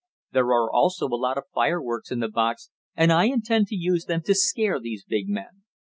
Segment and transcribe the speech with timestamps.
[0.31, 4.05] There are also a lot of fireworks in the box, and I intend to use
[4.05, 5.61] them to scare these big men.